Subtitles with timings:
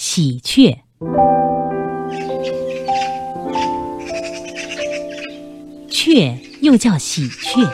[0.00, 0.78] 喜鹊。
[5.90, 7.68] 鹊又叫喜鹊，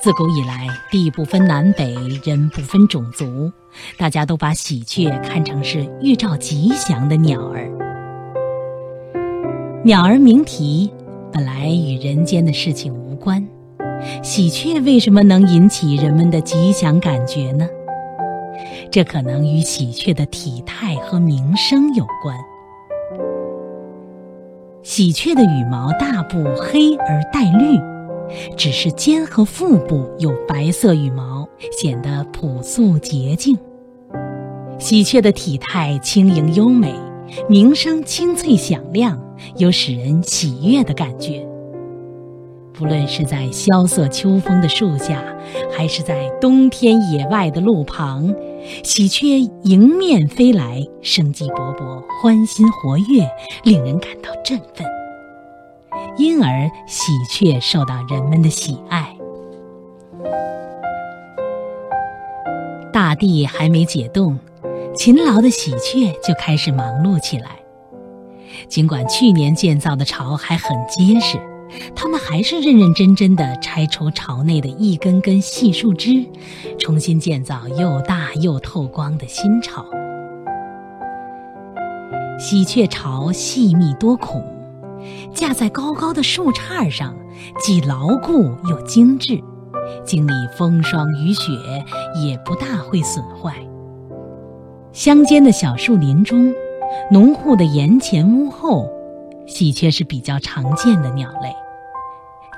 [0.00, 1.94] 自古以来，地不分南北，
[2.24, 3.52] 人不分种族，
[3.98, 7.70] 大家都把喜鹊看成是预兆吉祥的鸟儿。
[9.84, 10.90] 鸟儿鸣啼，
[11.30, 13.46] 本来与人间的事情无关，
[14.22, 17.68] 喜鹊为什么能引起人们的吉祥感觉呢？
[18.90, 22.36] 这可能与喜鹊的体态和名声有关。
[24.82, 27.78] 喜鹊的羽毛大部黑而带绿，
[28.56, 31.46] 只是肩和腹部有白色羽毛，
[31.78, 33.58] 显得朴素洁净。
[34.78, 36.94] 喜鹊的体态轻盈优美，
[37.48, 39.20] 鸣声清脆响亮，
[39.56, 41.46] 有使人喜悦的感觉。
[42.72, 45.20] 不论是在萧瑟秋风的树下，
[45.76, 48.32] 还是在冬天野外的路旁，
[48.82, 53.28] 喜鹊迎面飞来，生机勃勃，欢欣活跃，
[53.64, 54.86] 令人感到振奋。
[56.16, 59.14] 因而，喜鹊受到人们的喜爱。
[62.92, 64.38] 大地还没解冻，
[64.94, 67.50] 勤劳的喜鹊就开始忙碌起来。
[68.68, 71.38] 尽管去年建造的巢还很结实。
[71.94, 76.24] 他们还是认认真真地拆除巢内的一根根细树枝，
[76.78, 79.84] 重新建造又大又透光的新巢。
[82.38, 84.42] 喜鹊巢细密多孔，
[85.34, 87.14] 架在高高的树杈上，
[87.60, 89.42] 既牢固又精致，
[90.04, 91.52] 经历风霜雨雪
[92.22, 93.54] 也不大会损坏。
[94.92, 96.54] 乡间的小树林中，
[97.10, 98.88] 农户的檐前屋后。
[99.48, 101.52] 喜鹊是比较常见的鸟类，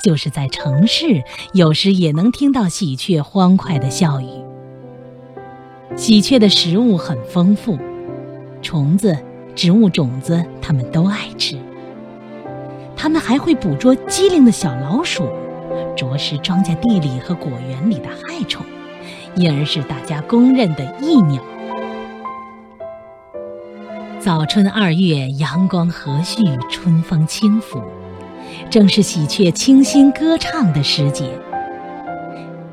[0.03, 1.23] 就是在城市，
[1.55, 4.27] 有时也能听到喜鹊欢快的笑语。
[5.97, 7.79] 喜鹊的食物很丰富，
[8.61, 9.17] 虫子、
[9.55, 11.57] 植物种子它们都爱吃。
[12.97, 15.29] 它们还会捕捉机灵的小老鼠，
[15.97, 18.67] 啄食庄稼地里和果园里的害虫，
[19.37, 21.41] 因而是大家公认的益鸟。
[24.21, 27.83] 早春二月，阳光和煦，春风轻拂，
[28.69, 31.25] 正是喜鹊清新歌唱的时节。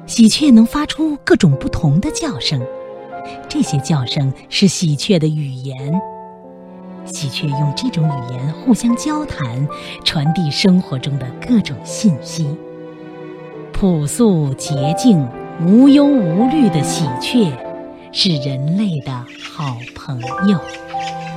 [0.06, 2.62] 喜鹊能发出各种不同的叫声，
[3.48, 5.78] 这些叫声是喜鹊的语言。
[7.06, 9.66] 喜鹊用这种语言互相交谈，
[10.04, 12.46] 传递生活中的各种信息。
[13.72, 15.26] 朴素洁净、
[15.66, 17.54] 无忧无虑的喜鹊，
[18.12, 20.20] 是人类的好朋
[20.50, 20.60] 友。